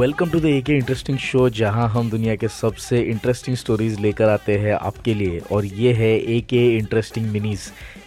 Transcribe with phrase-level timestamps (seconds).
[0.00, 4.56] Welcome to the एक interesting show जहाँ हम दुनिया के सबसे इंटरेस्टिंग स्टोरीज लेकर आते
[4.58, 7.60] हैं आपके लिए। और ये है ए के इंटरेस्टिंग मिनीज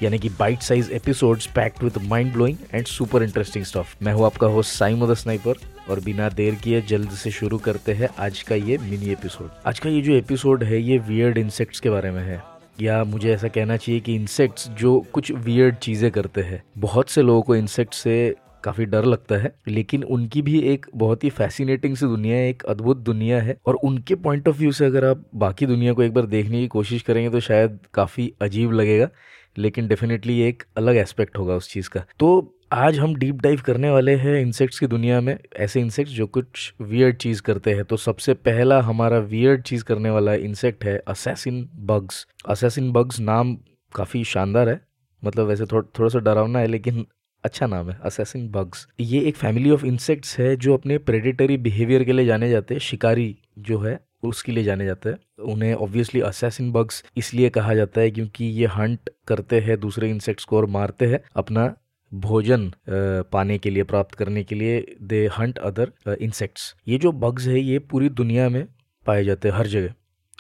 [0.04, 4.26] यानी कि bite size episodes packed with mind blowing and super interesting stuff मैं हूँ
[4.26, 5.60] आपका होस्ट साइमो द स्नाइपर,
[5.90, 9.80] और बिना देर किए जल्द से शुरू करते हैं आज का ये मिनी एपिसोड आज
[9.80, 12.42] का ये जो एपिसोड है, ये वियर्ड इंसेक्ट्स के बारे में है।
[12.82, 17.22] या मुझे ऐसा कहना चाहिए कि इंसेक्ट्स जो कुछ वियर्ड चीज़ें करते हैं, बहुत से
[17.22, 21.96] लोगों को इंसेक्ट से काफ़ी डर लगता है, लेकिन उनकी भी एक बहुत ही फैसिनेटिंग
[21.96, 25.26] सी दुनिया है, एक अद्भुत दुनिया है। और उनके पॉइंट ऑफ़ व्यू से अगर आप
[25.36, 29.10] बाकी दुनिया को एक बार देखने की कोशिश करेंगे तो शायद काफ़ी अजीब लगेगा,
[29.58, 33.90] लेकिन डेफिनेटली एक अलग एस्पेक्ट होगा उस चीज़ का। तो आज हम डीप डाइव करने
[33.90, 37.98] वाले हैं इंसेक्ट्स की दुनिया में, ऐसे इंसेक्ट्स जो कुछ वियर्ड चीज़ करते हैं। तो
[37.98, 43.56] सबसे पहला हमारा वियर्ड चीज़ करने वाला इंसेक्ट है असैसिन बग्स असैसिन बग्स नाम
[43.96, 44.80] काफ़ी शानदार है
[45.24, 47.06] मतलब वैसे थोड़ा थोड़ा सा डरावना है, लेकिन
[47.44, 52.04] अच्छा नाम है असेसिंग बग्स ये एक फैमिली ऑफ़ इंसेक्ट्स है जो अपने प्रेडिटरी बिहेवियर
[52.04, 56.22] के लिए जाने जाते हैं, शिकारी जो है, उसके लिए जाने जाते हैं। उन्हें ऑब्वियसली
[56.22, 60.66] असेसिन बग्स इसलिए कहा जाता है क्योंकि ये हंट करते हैं दूसरे इंसेक्ट्स को और
[60.70, 61.74] मारते हैं अपना
[62.12, 67.48] भोजन पाने के लिए, प्राप्त करने के लिए। दे हंट अदर इंसेक्ट्स ये जो बग्स
[67.48, 68.66] है, ये पूरी दुनिया में
[69.06, 69.94] पाए जाते हैं, हर जगह।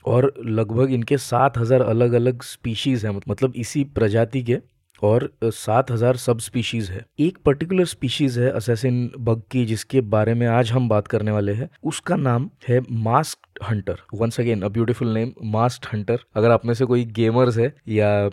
[0.05, 4.57] और लगभग इनके सात हज़ार अलग अलग स्पीशीज हैं मतलब इसी प्रजाति के।
[5.01, 10.33] और सात हज़ार सब स्पीशीज है। एक पर्टिकुलर स्पीशीज है असेसिन बग की, जिसके बारे
[10.33, 14.67] में आज हम बात करने वाले हैं। उसका नाम है mask hunter once again a
[14.69, 18.29] beautiful name mask hunter अगर आप में से कोई गेमर्स है, या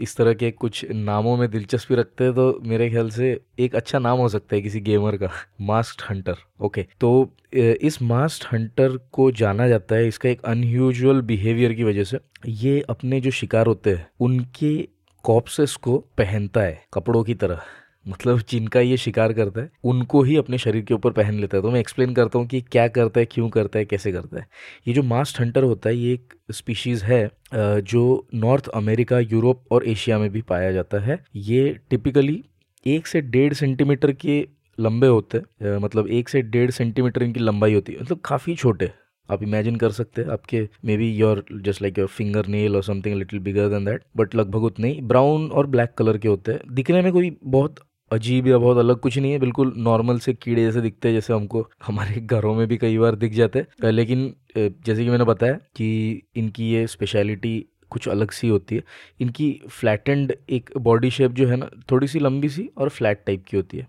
[0.00, 3.98] इस तरह के कुछ नामों में दिलचस्पी रखते हैं तो मेरे ख्याल से एक अच्छा
[3.98, 5.30] नाम हो सकता है किसी गेमर का
[5.62, 11.72] मास्क हंटर ओके तो इस मास्ट हंटर को जाना जाता है इसका एक अनयूजुअल बिहेवियर
[11.74, 14.88] की वजह से। ये अपने जो शिकार होते हैं, उनके
[15.24, 17.60] कॉप्सेस को पहनता है, कपड़ों की तरह।
[18.08, 21.62] मतलब जिनका ये शिकार करता है, उनको ही अपने शरीर के ऊपर पहन लेता है।
[21.62, 24.46] तो मैं एक्सप्लेन करता हूँ कि क्या करता है, क्यों करता है, कैसे करता है।
[24.88, 29.86] ये जो मास्ट हंटर होता है, ये एक स्पीशीज़ है जो नॉर्थ अमेरिका यूरोप और
[29.88, 32.42] एशिया में भी पाया जाता है। ये टिपिकली
[32.86, 34.46] एक से डेढ़ सेंटीमीटर के
[34.78, 38.90] लंबे होते हैं मतलब एक से डेढ़ सेंटीमीटर इनकी लंबाई होती है। मतलब काफ़ी छोटे।
[39.28, 42.08] आप इमेजिन कर सकते हैं, आपके maybe your just like your
[42.46, 46.18] fingernail और something little bigger than that but लगभग उतने ही ब्राउन और ब्लैक कलर
[46.18, 47.76] के होते हैं। दिखने में कोई बहुत
[48.10, 51.32] अजीब या बहुत अलग कुछ नहीं है, बिल्कुल नॉर्मल से कीड़े जैसे दिखते हैं, जैसे
[51.32, 55.52] हमको हमारे घरों में भी कई बार दिख जाते हैं। लेकिन जैसे कि मैंने बताया
[55.52, 57.58] कि इनकी ये स्पेशलिटी
[57.90, 58.82] कुछ अलग सी होती है।
[59.20, 63.44] इनकी फ्लैटेंड एक बॉडी शेप जो है ना, थोड़ी सी लंबी सी और फ्लैट टाइप
[63.48, 63.86] की होती है।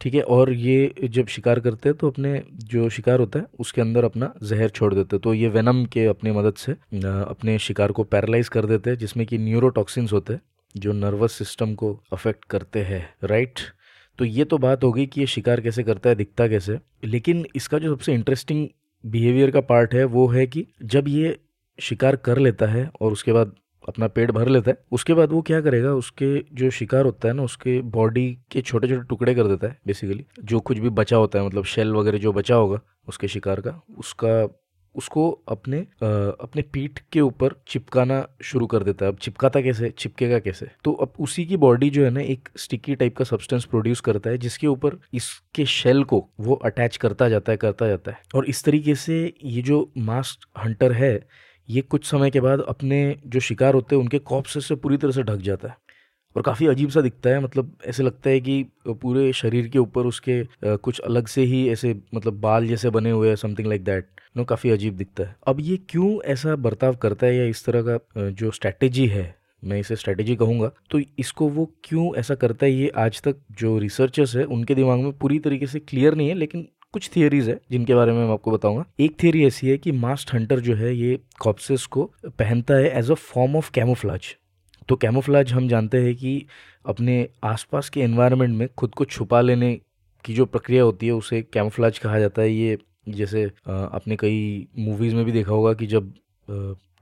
[0.00, 3.80] ठीक है, और ये जब शिकार करते हैं तो अपने जो शिकार होता है, उसके
[3.80, 7.92] अंदर अपना जहर छोड़ देते हैं। तो ये वेनम के अपनी मदद से अपने शिकार
[7.92, 10.40] को पैरालाइज कर देते हैं, जिसमें कि न्यूरोटॉक्सिन्स होते हैं,
[10.74, 13.60] जो नर्वस सिस्टम को अफेक्ट करते हैं, राइट?
[14.18, 17.44] तो ये तो बात हो गई कि ये शिकार कैसे करता है, दिखता कैसे लेकिन
[17.56, 18.66] इसका जो सबसे इंटरेस्टिंग
[19.04, 21.38] बिहेवियर का पार्ट है, वो है कि जब ये
[21.78, 23.52] शिकार कर लेता है, और उसके बाद
[23.88, 27.34] अपना पेट भर लेता है उसके बाद वो क्या करेगा उसके जो शिकार होता है
[27.34, 31.16] ना उसके बॉडी के छोटे छोटे टुकड़े कर देता है बेसिकली जो कुछ भी बचा
[31.16, 34.60] होता है मतलब शेल वगैरह जो बचा होगा उसके शिकार का उसका
[34.94, 36.06] उसको अपने आ,
[36.40, 40.92] अपने पीठ के ऊपर चिपकाना शुरू कर देता है। अब चिपकाता कैसे चिपकेगा कैसे तो
[40.92, 44.38] अब उसी की बॉडी जो है ना एक स्टिकी टाइप का सब्सटेंस प्रोड्यूस करता है
[44.38, 48.64] जिसके ऊपर इसके शेल को वो अटैच करता जाता है करता जाता है। और इस
[48.64, 51.28] तरीके से ये जो मास्ट हंटर है
[51.68, 55.12] ये कुछ समय के बाद अपने जो शिकार होते हैं, उनके कॉप्स से पूरी तरह
[55.12, 55.76] से ढक जाता है।
[56.36, 60.06] और काफ़ी अजीब सा दिखता है मतलब ऐसे लगता है कि पूरे शरीर के ऊपर
[60.06, 64.06] उसके कुछ अलग से ही ऐसे मतलब बाल जैसे बने हुए हैं समथिंग लाइक दैट
[64.36, 67.82] नो, काफ़ी अजीब दिखता है। अब ये क्यों ऐसा बर्ताव करता है या इस तरह
[67.82, 72.72] का जो स्ट्रैटेजी है, मैं इसे स्ट्रैटेजी कहूँगा तो इसको वो क्यों ऐसा करता है,
[72.72, 76.34] ये आज तक जो रिसर्चर्स है, उनके दिमाग में पूरी तरीके से क्लियर नहीं है,
[76.34, 79.92] लेकिन कुछ थियरीज है, जिनके बारे में मैं आपको बताऊँगा। एक थियोरी ऐसी है कि
[79.94, 84.34] मास्ट हंटर जो है, ये कॉप्सिस को पहनता है as a form of camouflage
[84.88, 86.30] तो कैमोफ्लाज हम जानते हैं कि
[86.86, 89.74] अपने आसपास के एनवायरनमेंट में खुद को छुपा लेने
[90.24, 92.78] की जो प्रक्रिया होती है, उसे कैमोफ्लाज कहा जाता है। ये
[93.10, 96.12] जैसे आपने कई मूवीज़ में भी देखा होगा कि जब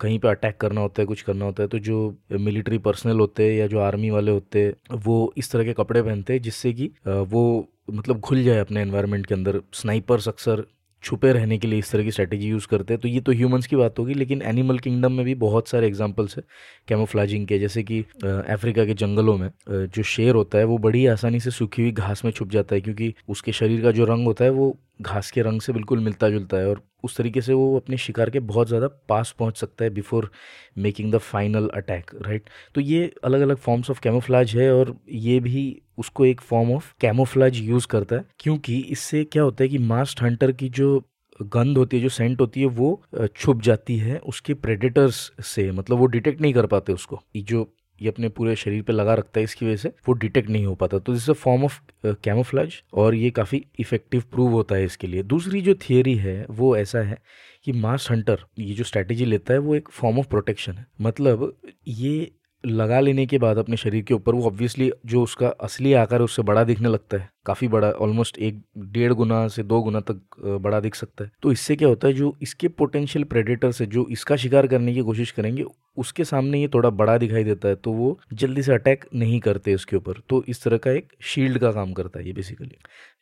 [0.00, 3.44] कहीं पे अटैक करना होता है, कुछ करना होता है तो जो मिलिट्री पर्सनल होते
[3.44, 6.72] हैं या जो आर्मी वाले होते हैं, वो इस तरह के कपड़े पहनते हैं, जिससे
[6.72, 10.64] कि वो मतलब घुल जाए अपने एनवायरनमेंट के अंदर स्नाइपर्स अक्सर
[11.04, 13.66] छुपे रहने के लिए इस तरह की स्ट्रैटेजी यूज़ करते हैं। तो ये तो ह्यूमंस
[13.66, 16.42] की बात होगी, लेकिन एनिमल किंगडम में भी बहुत सारे एग्जांपल्स है
[16.88, 21.40] कैमोफ्लाजिंग के। जैसे कि अफ्रीका के जंगलों में जो शेर होता है, वो बड़ी आसानी
[21.40, 24.44] से सूखी हुई घास में छुप जाता है, क्योंकि उसके शरीर का जो रंग होता
[24.44, 27.76] है, वो घास के रंग से बिल्कुल मिलता जुलता है, और उस तरीके से वो
[27.76, 30.30] अपने शिकार के बहुत ज़्यादा पास पहुँच सकता है before
[30.78, 35.40] making the final attack right तो ये अलग अलग फॉर्म्स ऑफ़ कैमोफ्लाज है, और ये
[35.40, 39.78] भी उसको एक फॉर्म ऑफ़ कैमोफ्लाज यूज़ करता है, क्योंकि इससे क्या होता है कि
[39.78, 41.04] मास्ट हंटर की जो
[41.42, 43.02] गंध होती है, जो सेंट होती है, वो
[43.36, 47.66] छुप जाती है उसके प्रेडेटर्स से। मतलब वो डिटेक्ट नहीं कर पाते उसको। जो,
[48.00, 50.74] ये अपने पूरे शरीर पे लगा रखता है, इसकी वजह से वो डिटेक्ट नहीं हो
[50.74, 55.06] पाता। तो this a form of camouflage और ये काफ़ी इफ़ेक्टिव प्रूव होता है इसके
[55.06, 57.18] लिए। दूसरी जो थियोरी है, वो ऐसा है
[57.64, 61.56] कि मास हंटर ये जो स्ट्रैटेजी लेता है, वो एक फॉर्म ऑफ़ प्रोटेक्शन है। मतलब
[61.88, 62.30] ये
[62.66, 66.24] लगा लेने के बाद अपने शरीर के ऊपर, वो ऑब्वियसली जो उसका असली आकार है,
[66.24, 70.20] उससे बड़ा दिखने लगता है। काफ़ी बड़ा ऑलमोस्ट एक डेढ़ गुना से दो गुना तक
[70.62, 74.06] बड़ा दिख सकता है। तो इससे क्या होता है, जो इसके पोटेंशियल प्रेडेटर से जो
[74.10, 75.64] इसका शिकार करने की कोशिश करेंगे,
[75.96, 79.72] उसके सामने ये थोड़ा बड़ा दिखाई देता है तो वो जल्दी से अटैक नहीं करते
[79.72, 82.76] इसके ऊपर। तो इस तरह का एक शील्ड का काम करता है ये बेसिकली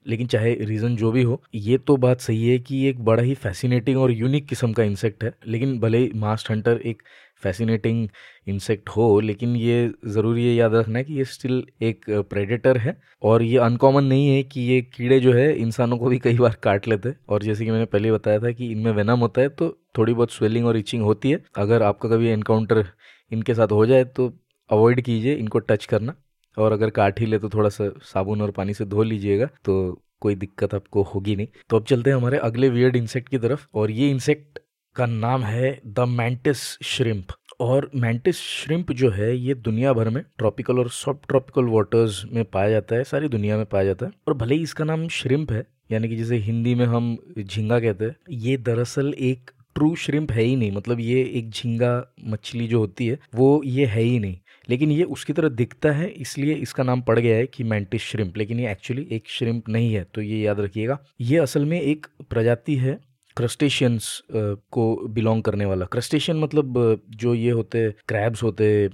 [0.06, 3.34] लेकिन चाहे रीज़न जो भी हो, ये तो बात सही है कि एक बड़ा ही
[3.36, 7.02] फैसिनेटिंग और यूनिक किस्म का इंसेक्ट है, लेकिन भले ही मास्ट हंटर एक
[7.42, 8.08] फैसिनेटिंग
[8.46, 12.96] इंसेक्ट हो, लेकिन ये ज़रूरी है याद रखना है कि ये स्टिल एक प्रेडेटर है,
[13.22, 16.56] और ये अनकॉमन नहीं है कि ये कीड़े जो है इंसानों को भी कई बार
[16.62, 19.48] काट लेते हैं। और जैसे कि मैंने पहले बताया था कि इनमें वेनम होता है
[19.50, 19.68] तो
[19.98, 22.84] थोड़ी बहुत स्वेलिंग और इचिंग होती है। अगर आपका कभी एनकाउंटर
[23.32, 24.32] इनके साथ हो जाए तो
[24.70, 26.14] अवॉइड कीजिए, इनको टच करना।
[26.56, 29.74] और अगर काट ही ले तो थोड़ा सा साबुन और पानी से धो लीजिएगा तो
[30.20, 33.66] कोई दिक्कत आपको होगी नहीं। तो अब चलते हैं हमारे अगले वियर्ड इंसेक्ट की तरफ़।
[33.74, 34.58] और ये इंसेक्ट
[34.96, 40.22] का नाम है द मैंटिस श्रिम्प और मैंटिस श्रिम्प जो है, ये दुनिया भर में
[40.38, 44.12] ट्रॉपिकल और सब ट्रॉपिकल वाटर्स में पाया जाता है, सारी दुनिया में पाया जाता है।
[44.28, 48.04] और भले ही इसका नाम श्रिम्प है, यानी कि जैसे हिंदी में हम झींगा कहते
[48.04, 52.78] हैं, ये दरअसल एक ट्रू श्रिम्प है ही नहीं मतलब ये एक झींगा मछली जो
[52.78, 54.36] होती है, वो ये है ही नहीं।
[54.68, 58.36] लेकिन ये उसकी तरह दिखता है, इसलिए इसका नाम पड़ गया है कि मैंटिस श्रिम्प
[58.36, 62.06] लेकिन ये एक्चुअली एक श्रिम्प नहीं है तो ये याद रखिएगा। ये असल में एक
[62.30, 62.98] प्रजाति है
[63.36, 68.88] क्रस्टेशियंस को बिलोंग करने वाला। क्रस्टेशियन मतलब जो ये होते क्रैब्स होते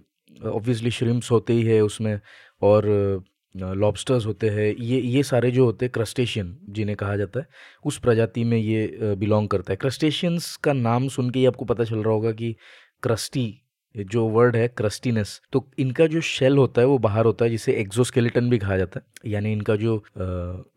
[0.46, 2.20] ऑब्वियसली श्रिम्स होते ही है उसमें,
[2.62, 7.46] और लॉबस्टर्स होते हैं। ये ये सारे जो होते हैं, क्रस्टेशियन, जिन्हें कहा जाता है,
[7.84, 11.84] उस प्रजाति में ये बिलोंग करता है। क्रस्टेशियंस का नाम सुन के ही आपको पता
[11.84, 12.54] चल रहा होगा कि
[13.02, 13.46] क्रस्टी
[13.94, 17.72] जो वर्ड है क्रस्टीनेस तो इनका जो शेल होता है, वो बाहर होता है, जिसे
[17.72, 20.02] एक्जोस्केलेटन भी कहा जाता है। यानी इनका जो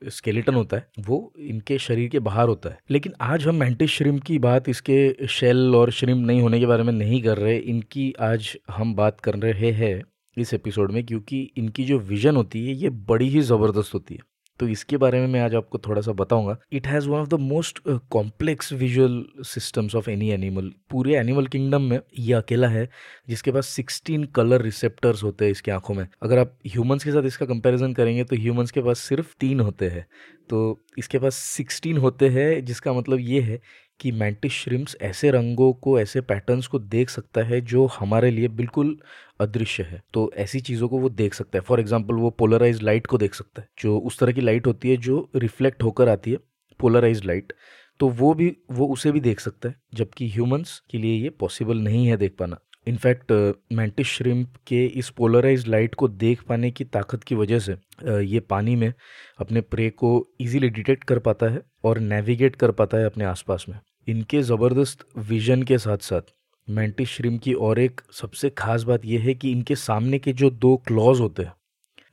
[0.09, 4.17] स्केलेटन होता है, वो इनके शरीर के बाहर होता है। लेकिन आज हम मैंटिस श्रिम
[4.19, 8.13] की बात, इसके शेल और श्रिम नहीं होने के बारे में नहीं कर रहे, इनकी
[8.21, 10.01] आज हम बात कर रहे हैं
[10.37, 14.21] इस एपिसोड में, क्योंकि इनकी जो विजन होती है, ये बड़ी ही ज़बरदस्त होती है।
[14.63, 17.39] तो इसके बारे में मैं आज आपको थोड़ा सा बताऊँगा it has one of the
[17.39, 17.79] most
[18.11, 22.87] complex visual systems of any animal पूरे एनिमल किंगडम में ये अकेला है,
[23.29, 27.25] जिसके पास 16 कलर रिसेप्टर्स होते हैं इसकी आँखों में। अगर आप ह्यूमंस के साथ
[27.27, 30.05] इसका कंपेरिजन करेंगे तो ह्यूमंस के पास सिर्फ़ तीन होते हैं।
[30.49, 33.59] तो इसके पास 16 होते हैं, जिसका मतलब ये है
[33.99, 38.47] कि मैंटिस श्रिम्स ऐसे रंगों को, ऐसे पैटर्न्स को देख सकता है जो हमारे लिए
[38.49, 38.97] बिल्कुल
[39.39, 43.07] अदृश्य है। तो ऐसी चीज़ों को वो देख सकता है। फॉर एग्ज़ाम्पल वो पोलराइज लाइट
[43.07, 46.31] को देख सकता है, जो उस तरह की लाइट होती है जो रिफ्लेक्ट होकर आती
[46.31, 46.37] है
[46.79, 47.53] पोलराइज लाइट
[47.99, 51.77] तो वो भी, वो उसे भी देख सकता है, जबकि ह्यूमंस के लिए ये पॉसिबल
[51.79, 52.57] नहीं है देख पाना।
[52.87, 53.31] इनफैक्ट
[53.73, 58.21] मैंटिस श्रिम्प के इस पोलराइज लाइट को देख पाने की ताकत की वजह से uh,
[58.21, 58.93] ये पानी में
[59.39, 63.65] अपने प्रे को इजीली डिटेक्ट कर पाता है और नेविगेट कर पाता है अपने आसपास
[63.69, 66.33] में। इनके ज़बरदस्त विजन के साथ साथ
[66.67, 70.49] मैंटिस श्रिम की और एक सबसे खास बात यह है कि इनके सामने के जो
[70.49, 71.53] दो क्लॉज होते हैं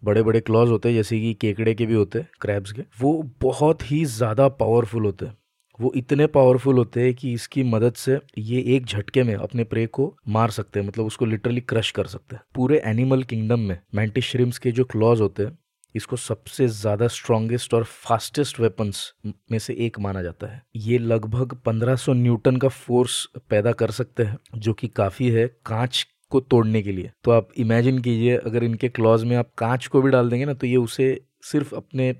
[0.03, 3.13] बड़े बड़े क्लॉज होते हैं जैसे कि केकड़े के भी होते हैं क्रैब्स के वो
[3.41, 5.37] बहुत ही ज़्यादा पावरफुल होते हैं।
[5.81, 9.87] वो इतने पावरफुल होते हैं कि इसकी मदद से ये एक झटके में अपने प्रे
[9.89, 13.79] को मार सकते हैं मतलब उसको लिटरली क्रश कर सकते हैं। पूरे एनिमल किंगडम में
[13.95, 15.57] मैंटिस श्रिम्स के जो क्लॉज होते हैं,
[15.95, 21.55] इसको सबसे ज़्यादा स्ट्रॉन्गेस्ट और फास्टेस्ट वेपन्स में से एक माना जाता है। ये लगभग
[21.67, 26.83] 1500 न्यूटन का फोर्स पैदा कर सकते हैं, जो कि काफ़ी है कांच को तोड़ने
[26.83, 30.31] के लिए। तो आप इमेजिन कीजिए, अगर इनके क्लॉज में आप कांच को भी डाल
[30.31, 32.13] देंगे ना तो ये उसे सिर्फ़ अपने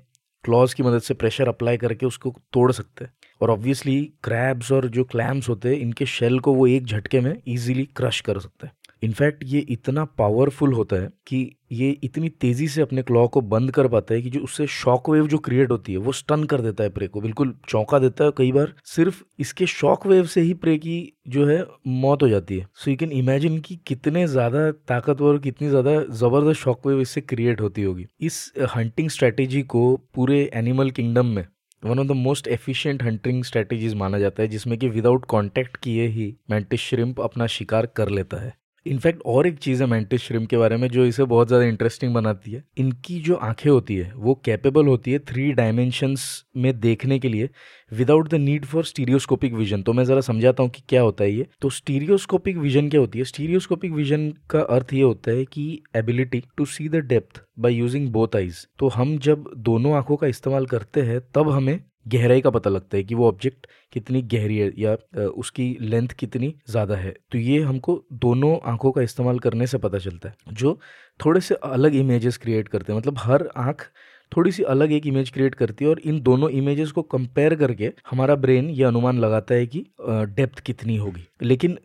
[0.43, 4.87] क्लॉज की मदद से प्रेशर अप्लाई करके उसको तोड़ सकते हैं। और ऑब्वियसली क्रैब्स और
[4.89, 8.67] जो क्लैम्स होते हैं, इनके शेल को वो एक झटके में इजीली क्रश कर सकते
[8.67, 11.37] हैं। इनफैक्ट ये इतना पावरफुल होता है कि
[11.71, 15.09] ये इतनी तेज़ी से अपने क्लॉ को बंद कर पाता है कि जो उससे शॉक
[15.09, 18.23] वेव जो क्रिएट होती है, वो स्टन कर देता है प्रे को। बिल्कुल चौंका देता
[18.23, 22.29] है कई बार सिर्फ़ इसके शॉक वेव से ही प्रे की जो है, मौत हो
[22.29, 27.01] जाती है। सो यू कैन इमेजिन कि कितने ज़्यादा ताकतवर, कितनी ज़्यादा ज़बरदस्त शॉक वेव
[27.01, 31.45] इससे क्रिएट होती होगी। इस हंटिंग स्ट्रेटेजी को पूरे एनिमल किंगडम में
[31.85, 36.07] one of the most efficient hunting strategies माना जाता है, जिसमें कि विदाउट कांटेक्ट किए
[36.07, 40.45] ही मैंटिस श्रिम्प अपना शिकार कर लेता है। इनफैक्ट और एक चीज़ है मेंटिस श्रिम
[40.45, 44.11] के बारे में जो इसे बहुत ज़्यादा इंटरेस्टिंग बनाती है। इनकी जो आँखें होती है,
[44.15, 46.23] वो कैपेबल होती है थ्री डायमेंशंस
[46.57, 47.49] में देखने के लिए
[47.91, 51.31] without the need for stereoscopic vision तो मैं ज़रा समझाता हूँ कि क्या होता है
[51.31, 53.25] ये। तो स्टीरियोस्कोपिक विजन क्या होती है?
[53.25, 58.09] स्टीरियोस्कोपिक विजन का अर्थ ये होता है कि ability to see the depth by using
[58.11, 62.49] both eyes तो हम जब दोनों आँखों का इस्तेमाल करते हैं, तब हमें गहराई का
[62.49, 64.95] पता लगता है कि वो ऑब्जेक्ट कितनी गहरी है या
[65.27, 69.97] उसकी लेंथ कितनी ज़्यादा है। तो ये हमको दोनों आँखों का इस्तेमाल करने से पता
[69.99, 70.79] चलता है, जो
[71.19, 73.87] थोड़े से अलग इमेजेस क्रिएट करते हैं। मतलब हर आँख
[74.31, 77.91] थोड़ी सी अलग एक इमेज क्रिएट करती है और इन दोनों इमेजेस को कंपेयर करके
[78.09, 81.77] हमारा ब्रेन ये अनुमान लगाता है कि डेप्थ कितनी होगी। लेकिन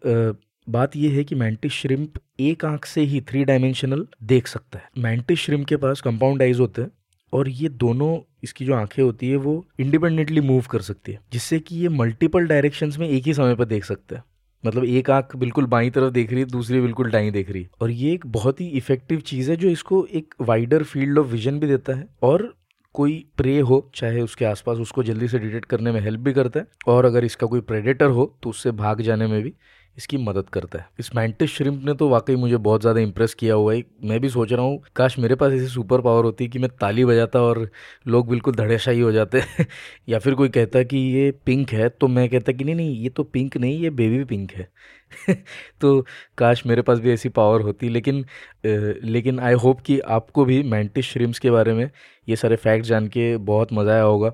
[0.66, 4.88] बात यह है कि मैंटिस श्रिम्प एक आँख से ही थ्री डायमेंशनल देख सकता है।
[4.99, 6.90] मैंटिस श्रिम्प के पास कंपाउंड आइज़ होते हैं
[7.32, 8.16] और ये दोनों
[8.47, 12.47] इसकी जो आँखें होती है, वो इंडिपेंडेंटली मूव कर सकती है, जिससे कि ये मल्टीपल
[12.47, 14.23] डायरेक्शंस में एक ही समय पर देख सकते हैं।
[14.65, 17.69] मतलब एक आँख बिल्कुल बाई तरफ़ देख रही है, दूसरी बिल्कुल डाई देख रही है।
[17.81, 21.59] और ये एक बहुत ही इफ़ेक्टिव चीज़ है, जो इसको एक वाइडर फ़ील्ड ऑफ़ विजन
[21.61, 22.55] भी देता है। और
[22.95, 26.61] कोई प्रे हो, चाहे उसके आसपास उसको जल्दी से डिटेक्ट करने में हेल्प भी करता
[26.61, 29.53] है, और अगर इसका कोई प्रेडेटर हो तो उससे भाग जाने में भी
[29.97, 33.55] इसकी मदद करता है। इस मैंटिस श्रिम्प ने तो वाकई मुझे बहुत ज़्यादा इंप्रेस किया
[33.55, 36.59] हुआ है। मैं भी सोच रहा हूँ, काश मेरे पास ऐसी सुपर पावर होती कि
[36.59, 37.69] मैं ताली बजाता और
[38.07, 39.43] लोग बिल्कुल धड़ेशाही हो जाते।
[40.09, 43.09] या फिर कोई कहता कि ये पिंक है तो मैं कहता कि नहीं नहीं, ये
[43.11, 44.69] तो पिंक नहीं, ये बेबी पिंक है।
[45.81, 46.00] तो
[46.38, 48.25] काश मेरे पास भी ऐसी पावर होती। लेकिन
[48.65, 51.91] लेकिन आई होप कि आपको भी मैंटिस श्रिम्स के बारे में
[52.29, 54.33] ये सारे फैक्ट जान के बहुत मज़ा आया होगा।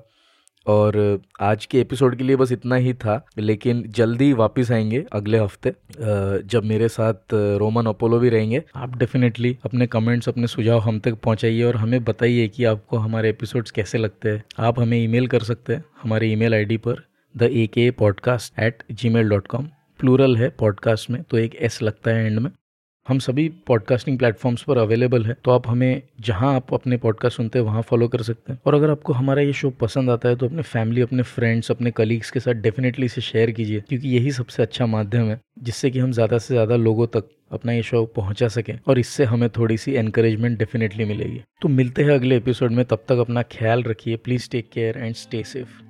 [0.67, 5.37] और आज के एपिसोड के लिए बस इतना ही था, लेकिन जल्दी वापस आएँगे अगले
[5.37, 5.73] हफ़्ते
[6.47, 11.13] जब मेरे साथ रोमन अपोलो भी रहेंगे। आप डेफिनेटली अपने कमेंट्स अपने सुझाव हम तक
[11.13, 15.43] पहुंचाइए और हमें बताइए कि आपको हमारे एपिसोड्स कैसे लगते हैं। आप हमें ईमेल कर
[15.43, 17.05] सकते हैं, हमारे ईमेल आईडी पर
[17.35, 19.67] the A K podcast at Gmail dot com
[19.99, 22.51] plural है पॉडकास्ट में तो एक एस लगता है एंड में।
[23.07, 27.59] हम सभी पॉडकास्टिंग प्लेटफॉर्म्स पर अवेलेबल है तो आप हमें जहाँ आप अपने पॉडकास्ट सुनते
[27.59, 30.35] हैं, वहाँ फॉलो कर सकते हैं। और अगर आपको हमारा ये शो पसंद आता है
[30.35, 34.31] तो अपने फैमिली अपने फ्रेंड्स अपने कलीग्स के साथ डेफिनेटली इसे शेयर कीजिए, क्योंकि यही
[34.31, 38.05] सबसे अच्छा माध्यम है, जिससे कि हम ज़्यादा से ज़्यादा लोगों तक अपना ये शो
[38.15, 42.71] पहुँचा सकें, और इससे हमें थोड़ी सी एनकरेजमेंट डेफिनेटली मिलेगी। तो मिलते हैं अगले एपिसोड
[42.71, 45.81] में, तब तक अपना ख्याल रखिए please take care and stay safe